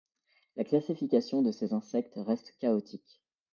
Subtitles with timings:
[0.55, 3.21] La classification de ces insectes reste chaotique.